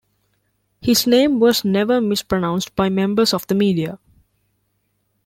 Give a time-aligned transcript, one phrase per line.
[0.81, 3.99] His name was never mispronounced by members of the media.